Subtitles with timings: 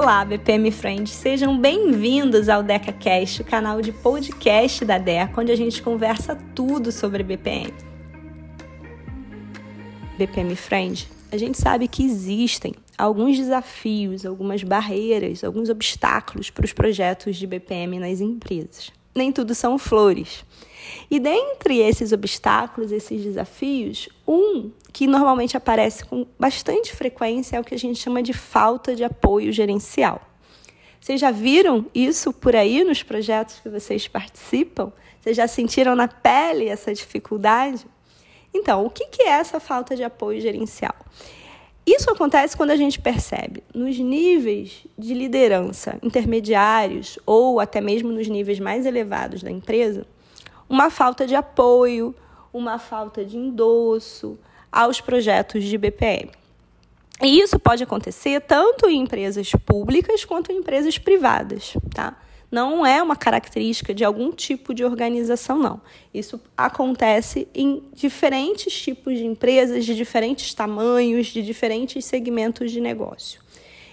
[0.00, 5.56] Olá, BPM Friends, sejam bem-vindos ao DecaCast, o canal de podcast da DECA, onde a
[5.56, 7.74] gente conversa tudo sobre BPM.
[10.16, 16.72] BPM Friend, a gente sabe que existem alguns desafios, algumas barreiras, alguns obstáculos para os
[16.72, 18.92] projetos de BPM nas empresas.
[19.18, 20.44] Nem tudo são flores.
[21.10, 27.64] E dentre esses obstáculos, esses desafios, um que normalmente aparece com bastante frequência é o
[27.64, 30.22] que a gente chama de falta de apoio gerencial.
[31.00, 34.92] Vocês já viram isso por aí nos projetos que vocês participam?
[35.20, 37.84] Vocês já sentiram na pele essa dificuldade?
[38.54, 40.94] Então, o que é essa falta de apoio gerencial?
[41.88, 48.28] Isso acontece quando a gente percebe nos níveis de liderança intermediários ou até mesmo nos
[48.28, 50.06] níveis mais elevados da empresa
[50.68, 52.14] uma falta de apoio,
[52.52, 54.38] uma falta de endosso
[54.70, 56.30] aos projetos de BPM.
[57.22, 62.14] E isso pode acontecer tanto em empresas públicas quanto em empresas privadas, tá?
[62.50, 65.80] Não é uma característica de algum tipo de organização, não.
[66.14, 73.40] Isso acontece em diferentes tipos de empresas, de diferentes tamanhos, de diferentes segmentos de negócio.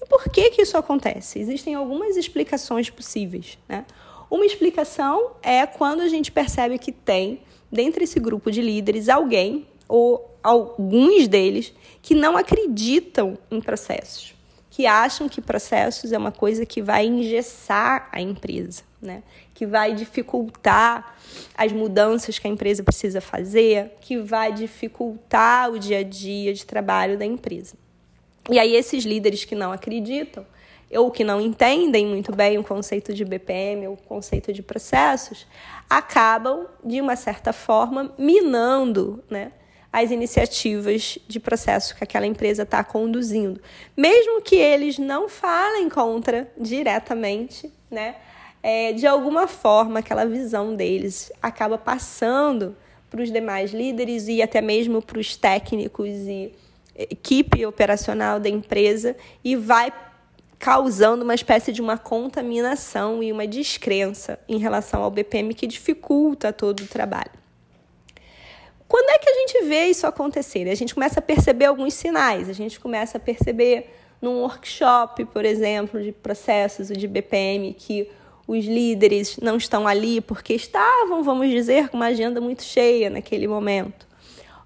[0.00, 1.40] E por que, que isso acontece?
[1.40, 3.58] Existem algumas explicações possíveis.
[3.68, 3.84] Né?
[4.30, 9.66] Uma explicação é quando a gente percebe que tem, dentro desse grupo de líderes, alguém
[9.88, 14.35] ou alguns deles que não acreditam em processos,
[14.76, 19.22] que acham que processos é uma coisa que vai engessar a empresa, né?
[19.54, 21.16] que vai dificultar
[21.56, 26.66] as mudanças que a empresa precisa fazer, que vai dificultar o dia a dia de
[26.66, 27.74] trabalho da empresa.
[28.50, 30.44] E aí, esses líderes que não acreditam,
[30.90, 35.46] ou que não entendem muito bem o conceito de BPM o conceito de processos,
[35.88, 39.52] acabam, de uma certa forma, minando né,
[39.92, 43.60] as iniciativas de processo que aquela empresa está conduzindo.
[43.96, 48.16] Mesmo que eles não falem contra diretamente, né,
[48.62, 52.76] é, de alguma forma aquela visão deles acaba passando
[53.08, 56.52] para os demais líderes e até mesmo para os técnicos e
[56.94, 59.92] equipe operacional da empresa e vai
[60.58, 66.52] causando uma espécie de uma contaminação e uma descrença em relação ao BPM que dificulta
[66.52, 67.45] todo o trabalho.
[68.88, 70.68] Quando é que a gente vê isso acontecer?
[70.68, 75.44] A gente começa a perceber alguns sinais, a gente começa a perceber num workshop, por
[75.44, 78.08] exemplo, de processos de BPM, que
[78.46, 83.48] os líderes não estão ali porque estavam, vamos dizer, com uma agenda muito cheia naquele
[83.48, 84.06] momento.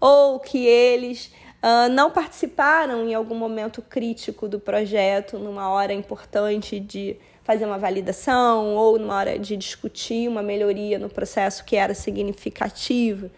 [0.00, 1.30] Ou que eles
[1.62, 7.78] uh, não participaram em algum momento crítico do projeto, numa hora importante de fazer uma
[7.78, 13.30] validação ou numa hora de discutir uma melhoria no processo que era significativa,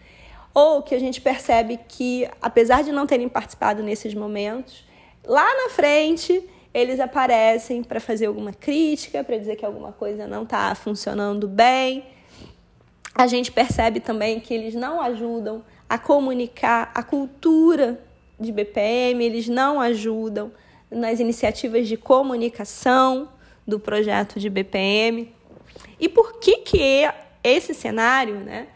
[0.53, 4.85] ou que a gente percebe que, apesar de não terem participado nesses momentos,
[5.23, 6.43] lá na frente
[6.73, 12.05] eles aparecem para fazer alguma crítica, para dizer que alguma coisa não está funcionando bem.
[13.13, 17.99] A gente percebe também que eles não ajudam a comunicar a cultura
[18.39, 20.51] de BPM, eles não ajudam
[20.89, 23.29] nas iniciativas de comunicação
[23.67, 25.33] do projeto de BPM.
[25.99, 27.09] E por que que
[27.43, 28.67] esse cenário, né,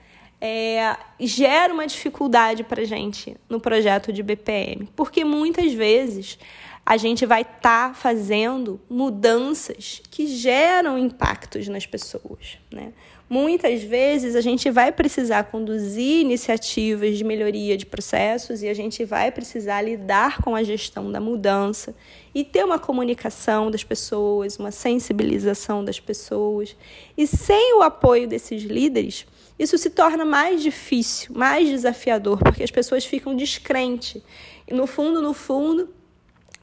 [0.46, 4.90] é, gera uma dificuldade para gente no projeto de BPM?
[4.94, 6.38] Porque muitas vezes
[6.86, 12.92] a gente vai estar tá fazendo mudanças que geram impactos nas pessoas, né?
[13.30, 19.06] Muitas vezes a gente vai precisar conduzir iniciativas de melhoria de processos e a gente
[19.06, 21.96] vai precisar lidar com a gestão da mudança
[22.36, 26.76] e ter uma comunicação das pessoas, uma sensibilização das pessoas.
[27.18, 29.26] E sem o apoio desses líderes,
[29.64, 34.22] isso se torna mais difícil, mais desafiador, porque as pessoas ficam descrentes.
[34.68, 35.90] E no fundo, no fundo,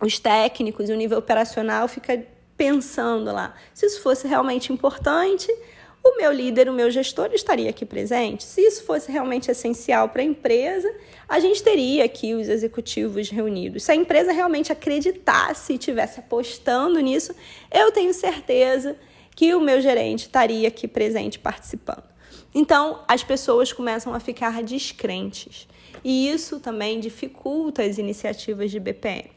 [0.00, 2.25] os técnicos e o nível operacional fica
[2.56, 5.50] pensando lá, se isso fosse realmente importante,
[6.03, 8.44] o meu líder, o meu gestor estaria aqui presente.
[8.44, 10.91] Se isso fosse realmente essencial para a empresa,
[11.28, 13.84] a gente teria aqui os executivos reunidos.
[13.84, 17.35] Se a empresa realmente acreditasse e estivesse apostando nisso,
[17.70, 18.96] eu tenho certeza
[19.35, 22.09] que o meu gerente estaria aqui presente participando.
[22.55, 25.69] Então, as pessoas começam a ficar descrentes.
[26.03, 29.31] E isso também dificulta as iniciativas de BPM.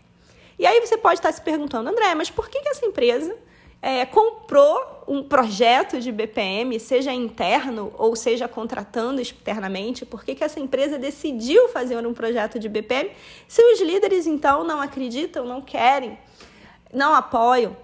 [0.58, 3.36] E aí você pode estar se perguntando, André, mas por que, que essa empresa
[3.82, 10.44] é, comprou um projeto de BPM, seja interno ou seja contratando externamente, por que, que
[10.44, 13.12] essa empresa decidiu fazer um projeto de BPM
[13.46, 16.18] se os líderes então não acreditam, não querem,
[16.94, 17.76] não apoiam?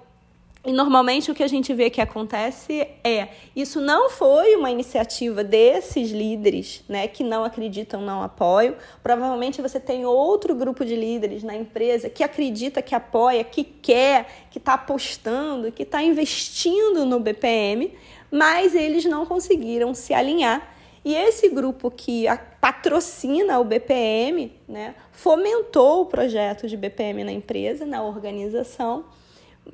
[0.66, 5.42] E normalmente o que a gente vê que acontece é, isso não foi uma iniciativa
[5.42, 8.76] desses líderes, né, que não acreditam, não apoiam.
[9.02, 14.50] Provavelmente você tem outro grupo de líderes na empresa que acredita, que apoia, que quer,
[14.52, 17.94] que está apostando, que está investindo no BPM,
[18.30, 20.76] mas eles não conseguiram se alinhar.
[21.06, 22.26] E esse grupo que
[22.60, 29.06] patrocina o BPM, né, fomentou o projeto de BPM na empresa, na organização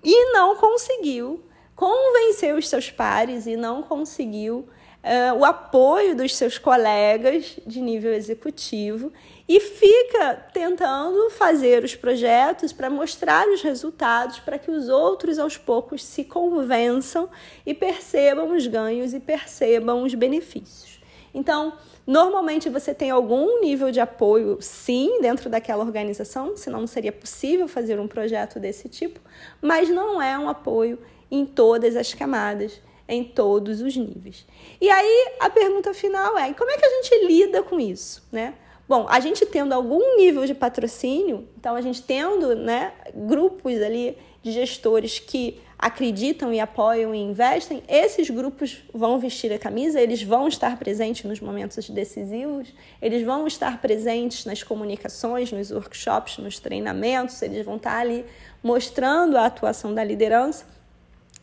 [0.03, 1.44] e não conseguiu
[1.75, 4.68] convencer os seus pares e não conseguiu
[5.06, 9.12] uh, o apoio dos seus colegas de nível executivo
[9.47, 15.57] e fica tentando fazer os projetos para mostrar os resultados para que os outros aos
[15.57, 17.30] poucos se convençam
[17.65, 20.94] e percebam os ganhos e percebam os benefícios.
[21.36, 21.74] Então,
[22.06, 27.68] Normalmente você tem algum nível de apoio, sim, dentro daquela organização, senão não seria possível
[27.68, 29.20] fazer um projeto desse tipo,
[29.60, 31.00] mas não é um apoio
[31.32, 34.46] em todas as camadas, em todos os níveis.
[34.80, 38.54] E aí a pergunta final é: como é que a gente lida com isso, né?
[38.88, 44.16] Bom, a gente tendo algum nível de patrocínio, então a gente tendo né, grupos ali
[44.44, 50.22] de gestores que acreditam e apoiam e investem, esses grupos vão vestir a camisa, eles
[50.22, 56.60] vão estar presentes nos momentos decisivos, eles vão estar presentes nas comunicações, nos workshops, nos
[56.60, 58.24] treinamentos, eles vão estar ali
[58.62, 60.66] mostrando a atuação da liderança.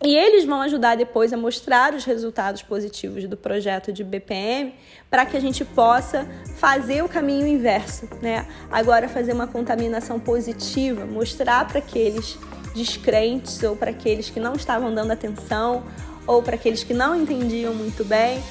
[0.05, 4.75] E eles vão ajudar depois a mostrar os resultados positivos do projeto de BPM
[5.09, 6.27] para que a gente possa
[6.57, 8.45] fazer o caminho inverso, né?
[8.69, 12.37] Agora fazer uma contaminação positiva, mostrar para aqueles
[12.75, 15.85] descrentes ou para aqueles que não estavam dando atenção
[16.27, 18.43] ou para aqueles que não entendiam muito bem,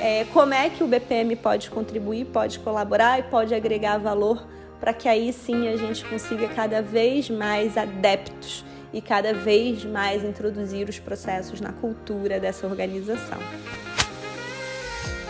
[0.00, 4.46] é, como é que o BPM pode contribuir, pode colaborar e pode agregar valor
[4.78, 10.24] para que aí sim a gente consiga cada vez mais adeptos e cada vez mais
[10.24, 13.38] introduzir os processos na cultura dessa organização.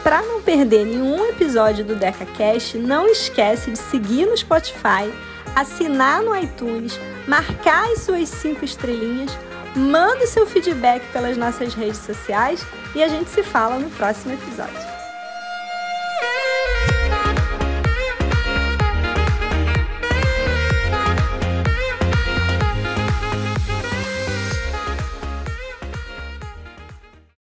[0.03, 5.13] Para não perder nenhum episódio do DecaCast, não esquece de seguir no Spotify,
[5.55, 9.31] assinar no iTunes, marcar as suas cinco estrelinhas,
[9.77, 12.65] manda o seu feedback pelas nossas redes sociais
[12.95, 15.00] e a gente se fala no próximo episódio.